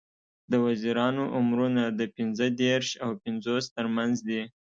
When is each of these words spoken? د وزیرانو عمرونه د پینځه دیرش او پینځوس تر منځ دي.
د 0.51 0.53
وزیرانو 0.65 1.23
عمرونه 1.37 1.83
د 1.99 2.01
پینځه 2.15 2.47
دیرش 2.59 2.87
او 3.03 3.09
پینځوس 3.23 3.65
تر 3.75 3.85
منځ 3.95 4.15
دي. 4.27 4.41